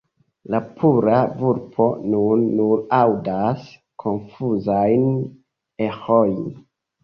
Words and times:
La 0.53 0.59
pura 0.77 1.17
vulpo 1.41 1.87
nun 2.15 2.49
nur 2.61 2.83
aŭdas 3.01 3.69
konfuzajn 4.07 5.09
eĥojn. 5.93 6.45